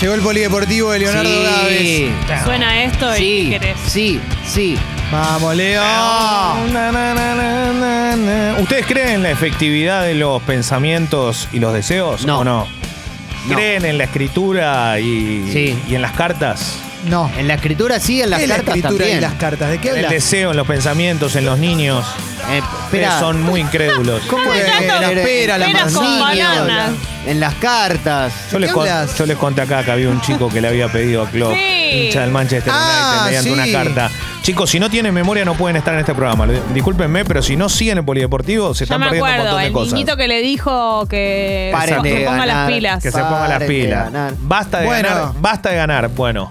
[0.00, 1.28] Llegó el polideportivo de Leonardo
[1.68, 2.12] Sí.
[2.28, 2.44] Gávez.
[2.44, 3.76] Suena esto y Sí, ¿qué querés?
[3.86, 4.78] sí, sí.
[5.10, 5.82] Vamos, Leo.
[5.82, 8.56] Na, na, na, na, na, na.
[8.60, 12.40] ¿Ustedes creen en la efectividad de los pensamientos y los deseos No.
[12.40, 12.68] o no?
[13.48, 13.54] No.
[13.54, 15.76] ¿Creen en la escritura y, Sí.
[15.88, 16.78] y en las cartas?
[17.06, 17.30] No.
[17.38, 19.18] En la escritura sí, en las ¿Qué es la cartas escritura también.
[19.18, 19.70] y las cartas?
[19.70, 20.12] ¿De qué En el hablas?
[20.12, 22.04] deseo, en los pensamientos, en los niños.
[22.50, 22.64] Eh, Ustedes
[23.04, 24.22] espera, son muy incrédulos.
[24.28, 26.88] ¿Cómo mezclando la pera, la peras con manzana?
[27.26, 28.32] en las cartas.
[28.50, 29.16] Yo ¿De les, qué con- hablas?
[29.18, 32.06] yo les conté acá que había un chico que le había pedido a Klopp, Sí.
[32.06, 33.54] hincha del Manchester Ah, United, mediante sí.
[33.54, 34.10] una carta.
[34.42, 36.46] Chicos, si no tienen memoria no pueden estar en este programa.
[36.72, 39.60] Discúlpenme, pero si no siguen el polideportivo se Ya están me perdiendo un acuerdo, montón
[39.60, 39.92] de el cosas.
[39.92, 43.02] niñito que le dijo que, Paren de ponga las pilas.
[43.02, 44.04] Que se ponga las Paren de pilas.
[44.04, 44.32] ganar.
[44.40, 45.08] Basta de Bueno.
[45.10, 45.32] ganar.
[45.38, 46.08] Basta de ganar.
[46.08, 46.50] Bueno,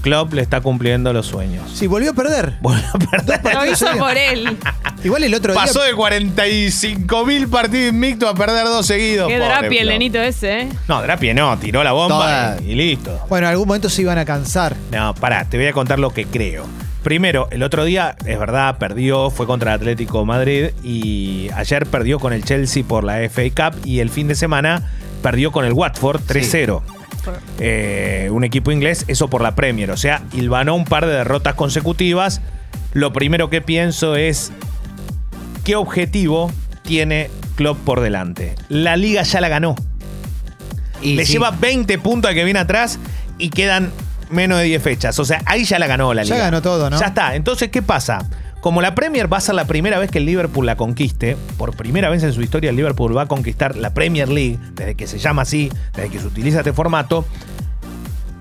[0.00, 1.70] Klopp le está cumpliendo los sueños.
[1.74, 2.54] Sí, volvió a perder.
[2.60, 3.40] Bueno, perdón.
[3.54, 4.56] Lo hizo por él.
[5.04, 5.88] Igual el otro Pasó día.
[5.90, 9.28] de 45 mil partidos invictos a perder dos seguidos.
[9.28, 9.92] Qué Pobre drapi el Klopp.
[9.92, 10.68] nenito ese, ¿eh?
[10.88, 12.16] No, Drapi no, tiró la bomba
[12.56, 12.62] Toda.
[12.62, 13.18] y, y listo.
[13.28, 14.76] Bueno, en algún momento se iban a cansar.
[14.92, 16.66] No, pará, te voy a contar lo que creo.
[17.02, 22.18] Primero, el otro día, es verdad, perdió, fue contra el Atlético Madrid y ayer perdió
[22.18, 24.90] con el Chelsea por la FA Cup y el fin de semana
[25.22, 26.82] perdió con el Watford 3-0.
[27.58, 29.90] Eh, un equipo inglés, eso por la Premier.
[29.90, 32.40] O sea, hilvanó un par de derrotas consecutivas.
[32.92, 34.52] Lo primero que pienso es
[35.64, 36.50] qué objetivo
[36.82, 38.54] tiene Klopp por delante.
[38.68, 39.74] La liga ya la ganó.
[41.02, 41.32] Y Le sí.
[41.34, 42.98] lleva 20 puntos al que viene atrás
[43.38, 43.90] y quedan
[44.30, 45.18] menos de 10 fechas.
[45.18, 46.46] O sea, ahí ya la ganó la Ya liga.
[46.46, 46.98] ganó todo, ¿no?
[46.98, 47.34] Ya está.
[47.36, 48.18] Entonces, ¿qué pasa?
[48.60, 51.74] Como la Premier va a ser la primera vez que el Liverpool la conquiste, por
[51.74, 55.06] primera vez en su historia el Liverpool va a conquistar la Premier League, desde que
[55.06, 57.24] se llama así, desde que se utiliza este formato,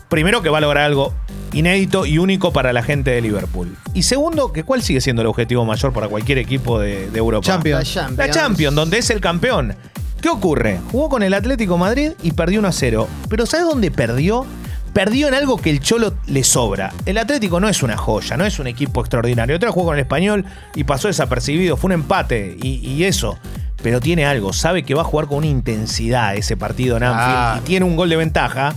[0.10, 1.14] primero que va a lograr algo
[1.54, 3.78] inédito y único para la gente de Liverpool.
[3.94, 7.46] Y segundo, que cuál sigue siendo el objetivo mayor para cualquier equipo de, de Europa.
[7.46, 7.80] Champions.
[7.80, 8.18] La Champions.
[8.18, 9.76] La Champions, donde es el campeón.
[10.22, 10.80] ¿Qué ocurre?
[10.92, 13.08] Jugó con el Atlético Madrid y perdió 1 a 0.
[13.30, 14.46] Pero ¿sabes dónde perdió?
[15.00, 16.92] Perdió en algo que el Cholo le sobra.
[17.06, 19.56] El Atlético no es una joya, no es un equipo extraordinario.
[19.56, 20.44] Otro jugó con el español
[20.76, 21.78] y pasó desapercibido.
[21.78, 23.40] Fue un empate y, y eso.
[23.82, 27.34] Pero tiene algo, sabe que va a jugar con una intensidad ese partido en Anfield
[27.34, 27.60] Ah.
[27.62, 28.76] y tiene un gol de ventaja.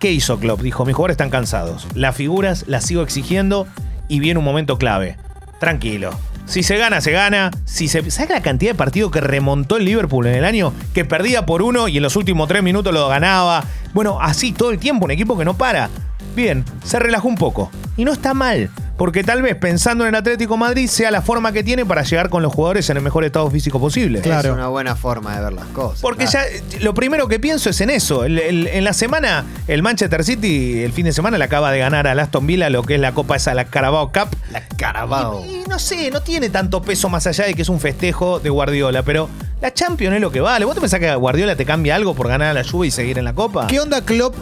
[0.00, 0.60] ¿Qué hizo Klopp?
[0.60, 1.86] Dijo, mis jugadores están cansados.
[1.94, 3.68] Las figuras las sigo exigiendo
[4.08, 5.18] y viene un momento clave.
[5.60, 6.18] Tranquilo.
[6.50, 7.52] Si se gana, se gana.
[7.64, 10.72] Si se, ¿Sabes la cantidad de partidos que remontó el Liverpool en el año?
[10.92, 13.62] Que perdía por uno y en los últimos tres minutos lo ganaba.
[13.94, 15.90] Bueno, así todo el tiempo, un equipo que no para.
[16.34, 17.70] Bien, se relajó un poco.
[17.96, 18.68] Y no está mal,
[19.00, 22.28] porque tal vez pensando en el Atlético Madrid sea la forma que tiene para llegar
[22.28, 24.20] con los jugadores en el mejor estado físico posible.
[24.20, 24.50] Claro.
[24.50, 26.02] Es una buena forma de ver las cosas.
[26.02, 26.48] Porque claro.
[26.70, 28.26] ya lo primero que pienso es en eso.
[28.26, 31.78] El- el- en la semana, el Manchester City, el fin de semana, le acaba de
[31.78, 34.36] ganar al Aston Villa lo que es la Copa esa, la Carabao Cup.
[34.52, 35.46] La Carabao.
[35.46, 38.50] Y no sé, no tiene tanto peso más allá de que es un festejo de
[38.50, 39.30] Guardiola, pero
[39.62, 40.66] la Champions es lo que vale.
[40.66, 43.16] ¿Vos te pensás que Guardiola te cambia algo por ganar a la Juve y seguir
[43.18, 43.66] en la Copa?
[43.66, 44.34] ¿Qué onda Klopp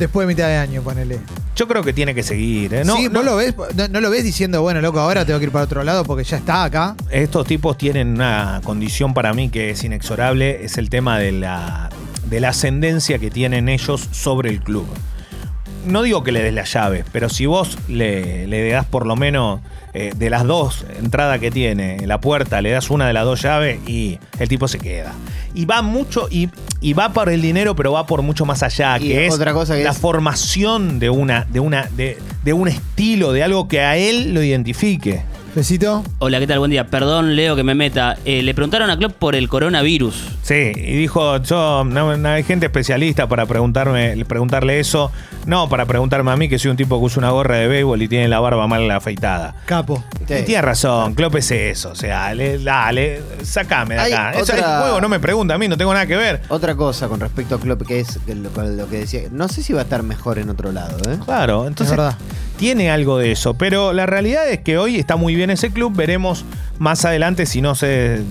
[0.00, 1.20] después de mitad de año, ponele?
[1.56, 2.74] Yo creo que tiene que seguir.
[2.74, 2.84] ¿eh?
[2.84, 3.54] No, sí, no- ¿vos lo ves?
[3.74, 6.22] No, no lo ves diciendo, bueno, loco, ahora tengo que ir para otro lado porque
[6.22, 6.94] ya está acá?
[7.10, 11.88] Estos tipos tienen una condición para mí que es inexorable, es el tema de la,
[12.28, 14.86] de la ascendencia que tienen ellos sobre el club.
[15.86, 19.14] No digo que le des la llave, pero si vos le, le das por lo
[19.16, 19.60] menos
[19.94, 23.40] eh, de las dos entradas que tiene, la puerta, le das una de las dos
[23.42, 25.12] llaves y el tipo se queda.
[25.54, 26.48] Y va mucho, y,
[26.80, 29.52] y va por el dinero, pero va por mucho más allá, Y que es otra
[29.52, 33.68] cosa que la es- formación de una, de una, de, de un estilo, de algo
[33.68, 35.22] que a él lo identifique.
[35.54, 36.04] Besito.
[36.18, 36.58] Hola, ¿qué tal?
[36.58, 36.88] Buen día.
[36.88, 38.18] Perdón, Leo, que me meta.
[38.26, 40.14] Eh, le preguntaron a Klopp por el coronavirus.
[40.46, 45.10] Sí, y dijo, yo, no, no hay gente especialista para preguntarme, preguntarle eso.
[45.44, 48.00] No, para preguntarme a mí que soy un tipo que usa una gorra de béisbol
[48.02, 49.56] y tiene la barba mal afeitada.
[49.66, 50.04] Capo.
[50.28, 50.34] Sí.
[50.34, 51.90] Y tiene razón, Klopp es eso.
[51.90, 54.32] O sea, le- dale, sacame de Hay acá.
[54.34, 56.40] Eso otra- es juego, no me pregunta a mí, no tengo nada que ver.
[56.48, 59.22] Otra cosa con respecto a Klopp, que es que lo, con lo que decía.
[59.32, 61.18] No sé si va a estar mejor en otro lado, ¿eh?
[61.24, 62.16] Claro, entonces verdad.
[62.56, 63.54] tiene algo de eso.
[63.54, 65.92] Pero la realidad es que hoy está muy bien ese club.
[65.96, 66.44] Veremos
[66.78, 68.22] más adelante si no se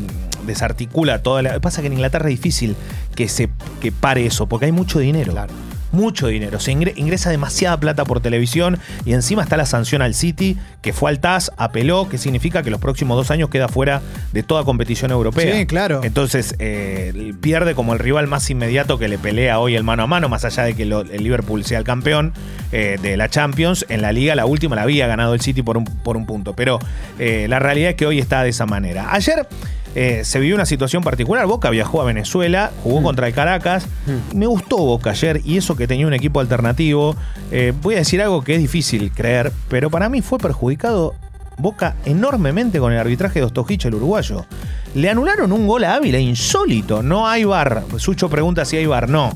[0.45, 1.59] desarticula toda la.
[1.59, 2.75] Pasa que en Inglaterra es difícil
[3.16, 3.50] que se
[3.81, 5.31] que pare eso, porque hay mucho dinero.
[5.33, 5.53] Claro.
[5.92, 6.59] Mucho dinero.
[6.59, 10.92] Se ingre- ingresa demasiada plata por televisión y encima está la sanción al City, que
[10.92, 14.01] fue al TAS, apeló, que significa que los próximos dos años queda fuera
[14.33, 15.56] de toda competición europea.
[15.56, 16.01] Sí, claro.
[16.03, 20.07] Entonces eh, pierde como el rival más inmediato que le pelea hoy el mano a
[20.07, 22.33] mano, más allá de que lo- el Liverpool sea el campeón
[22.74, 23.86] eh, de la Champions.
[23.88, 26.57] En la liga, la última la había ganado el City por un, por un punto.
[26.57, 26.77] Pero
[27.19, 29.13] eh, la realidad es que hoy está de esa manera.
[29.13, 29.48] Ayer
[29.95, 31.47] eh, se vivió una situación particular.
[31.47, 33.88] Boca viajó a Venezuela, jugó contra el Caracas.
[34.33, 37.15] Me gustó Boca ayer y eso que tenía un equipo alternativo.
[37.51, 41.15] Eh, voy a decir algo que es difícil creer, pero para mí fue perjudicado
[41.57, 44.45] Boca enormemente con el arbitraje de Ostojic, el uruguayo.
[44.94, 47.01] Le anularon un gol a Ávila, insólito.
[47.01, 47.83] No hay bar.
[47.98, 49.07] Sucho pregunta si hay bar.
[49.07, 49.31] No.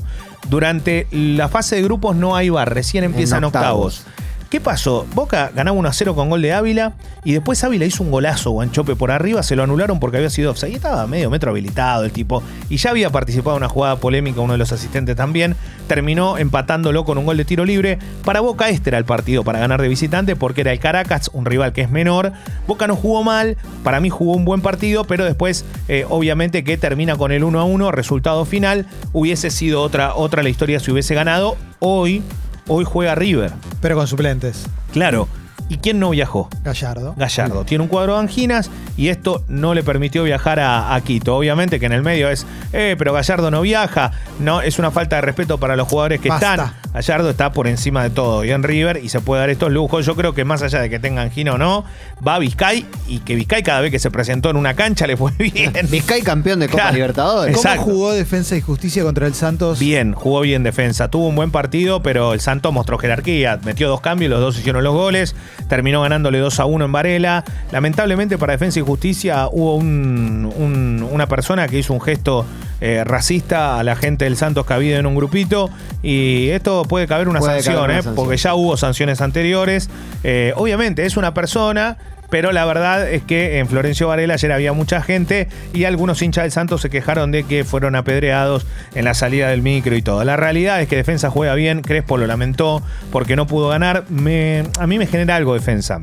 [0.48, 2.72] Durante la fase de grupos no hay bar.
[2.72, 4.00] Recién empiezan octavos.
[4.00, 4.19] octavos.
[4.50, 5.06] ¿Qué pasó?
[5.14, 8.50] Boca ganaba 1 a 0 con gol de Ávila y después Ávila hizo un golazo,
[8.50, 10.72] guanchope por arriba, se lo anularon porque había sido offside.
[10.72, 12.42] Y estaba medio metro habilitado el tipo.
[12.68, 15.54] Y ya había participado en una jugada polémica, uno de los asistentes también.
[15.86, 18.00] Terminó empatándolo con un gol de tiro libre.
[18.24, 21.44] Para Boca este era el partido para ganar de visitante porque era el Caracas, un
[21.44, 22.32] rival que es menor.
[22.66, 26.76] Boca no jugó mal, para mí jugó un buen partido, pero después eh, obviamente que
[26.76, 28.86] termina con el 1 a 1, resultado final.
[29.12, 31.56] Hubiese sido otra, otra la historia si hubiese ganado.
[31.78, 32.22] Hoy,
[32.70, 33.52] hoy juega River.
[33.82, 34.66] Pero con suplentes.
[34.92, 35.28] Claro.
[35.70, 36.50] ¿Y quién no viajó?
[36.64, 37.14] Gallardo.
[37.16, 37.64] Gallardo.
[37.64, 41.34] Tiene un cuadro de anginas y esto no le permitió viajar a, a Quito.
[41.36, 44.10] Obviamente que en el medio es, eh, pero Gallardo no viaja.
[44.40, 46.54] No, es una falta de respeto para los jugadores que Basta.
[46.54, 46.74] están.
[46.92, 50.04] Gallardo está por encima de todo y en River y se puede dar estos lujos.
[50.04, 51.84] Yo creo que más allá de que tenga angina o no,
[52.26, 55.16] va a Vizcay y que Vizcay cada vez que se presentó en una cancha le
[55.16, 55.72] fue bien.
[55.88, 56.94] Vizcay campeón de Copa Claro.
[56.96, 57.54] Libertadores.
[57.56, 57.84] ¿Cómo Exacto.
[57.92, 59.78] jugó Defensa y Justicia contra el Santos?
[59.78, 61.08] Bien, jugó bien defensa.
[61.08, 63.60] Tuvo un buen partido, pero el Santos mostró jerarquía.
[63.62, 65.36] Metió dos cambios, los dos hicieron los goles.
[65.68, 67.44] Terminó ganándole 2 a 1 en Varela.
[67.72, 72.44] Lamentablemente para Defensa y Justicia hubo un- un- una persona que hizo un gesto
[72.82, 75.68] eh, racista a la gente del Santos que había en un grupito.
[76.02, 78.02] Y esto puede caber una Puede sanción, caber una ¿eh?
[78.02, 78.14] sanción.
[78.24, 79.90] porque ya hubo sanciones anteriores.
[80.24, 81.96] Eh, obviamente es una persona.
[82.30, 86.44] Pero la verdad es que en Florencio Varela ayer había mucha gente y algunos hinchas
[86.44, 90.22] del Santos se quejaron de que fueron apedreados en la salida del micro y todo.
[90.24, 94.04] La realidad es que Defensa juega bien, Crespo lo lamentó porque no pudo ganar.
[94.10, 96.00] Me- a mí me genera algo Defensa.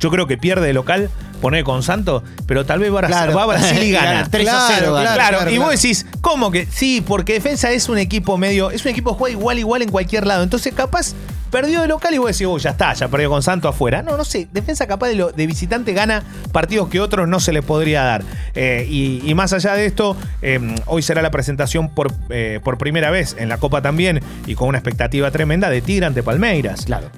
[0.00, 1.08] Yo creo que pierde de local,
[1.40, 3.34] pone con Santos, pero tal vez va a, Claro.
[3.34, 4.28] va a Brasil y gana.
[4.30, 5.14] 3 a 0 Claro.
[5.38, 6.66] Claro, y vos decís, ¿cómo que?
[6.66, 9.88] Sí, porque defensa es un equipo medio, es un equipo que juega igual, igual en
[9.90, 10.42] cualquier lado.
[10.42, 11.14] Entonces, capaz,
[11.54, 14.02] perdió de local y vos decís, uy, ya está, ya perdió con Santos afuera.
[14.02, 17.52] No, no sé, defensa capaz de, lo- de visitante gana partidos que otros no se
[17.52, 18.24] le podría dar.
[18.56, 22.76] Eh, y, y más allá de esto, eh, hoy será la presentación por, eh, por
[22.76, 26.86] primera vez en la Copa también y con una expectativa tremenda de Tigre ante Palmeiras.
[26.86, 27.10] Claro.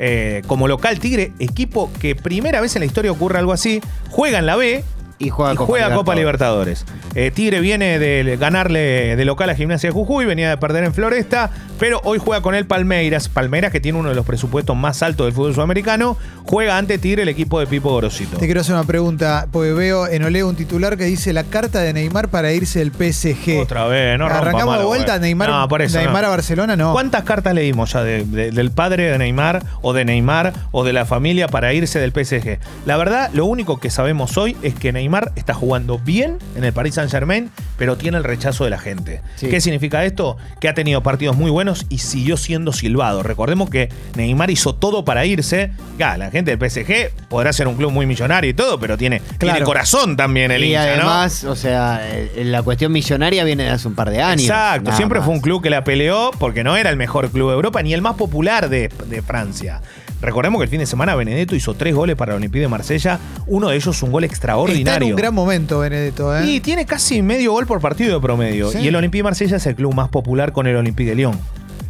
[0.47, 3.81] Como local Tigre, equipo que primera vez en la historia ocurre algo así,
[4.11, 4.85] juega en la B
[5.19, 6.85] Y juega, y Copa juega Copa Libertadores.
[6.85, 7.15] Libertadores.
[7.15, 10.93] Eh, Tigre viene de ganarle de local a Gimnasia de Jujuy, venía de perder en
[10.93, 13.29] Floresta, pero hoy juega con el Palmeiras.
[13.31, 17.23] Palmeiras, que tiene uno de los presupuestos más altos del fútbol sudamericano, juega ante Tigre
[17.23, 18.37] el equipo de Pipo Gorosito.
[18.37, 21.81] Te quiero hacer una pregunta, porque veo en Olé un titular que dice la carta
[21.81, 23.59] de Neymar para irse del PSG.
[23.63, 25.19] Otra vez, no Arrancamos de vuelta, hueá.
[25.21, 26.27] Neymar, No, por eso Neymar no.
[26.29, 26.93] a Barcelona, no.
[26.93, 30.93] ¿Cuántas cartas leímos ya de- de- del padre de Neymar o de Neymar o de
[30.93, 32.59] la familia para irse del PSG?
[32.85, 35.06] La verdad, lo único que sabemos hoy es que Neymar
[35.37, 39.23] está jugando bien en el Paris Saint Germain, pero tiene el rechazo de la gente.
[39.37, 39.49] Sí.
[39.49, 40.37] ¿Qué significa esto?
[40.61, 43.23] Que ha tenido partidos muy buenos y siguió siendo silbado.
[43.23, 45.71] Recordemos que Neymar hizo todo para irse.
[45.99, 49.21] Ya, la gente del PSG podrá ser un club muy millonario y todo, pero tiene,
[49.39, 49.67] tiene Claro.
[49.67, 51.03] corazón también el y hincha, ¿no?
[51.11, 54.43] además, o sea, eh, la cuestión millonaria viene de hace un par de años.
[54.43, 55.27] Exacto, siempre más.
[55.27, 57.93] fue un club que la peleó porque no era el mejor club de Europa ni
[57.95, 59.81] el más popular de, de Francia.
[60.21, 63.19] Recordemos que el fin de semana Benedetto hizo tres goles para el Olympique de Marsella,
[63.47, 65.09] uno de ellos un gol Está en extraordinario.
[65.09, 66.47] un gran momento, Benedetto, ¿eh?
[66.47, 68.71] Y tiene casi medio gol por partido de promedio.
[68.71, 68.79] Sí.
[68.79, 71.39] Y el Olympique de Marsella es el club más popular con el Olympique de Lyon.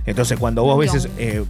[0.07, 1.43] Entonces, cuando vos ves, eh,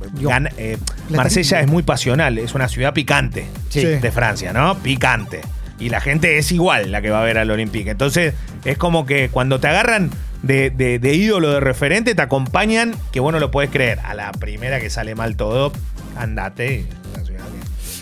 [0.59, 0.79] eh,
[1.11, 3.85] La Marsella es muy pasional, es una ciudad picante Sí.
[3.85, 4.77] de Francia, ¿no?
[4.79, 5.41] Picante.
[5.79, 7.91] Y la gente es igual la que va a ver al Olympique.
[7.91, 8.33] Entonces,
[8.65, 10.11] es como que cuando te agarran
[10.43, 13.99] de, de- de ídolo, de referente, te acompañan, que vos no lo podés creer.
[14.05, 15.73] A la primera que sale mal todo,
[16.17, 16.87] andate.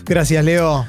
[0.05, 0.87] Gracias, Leo.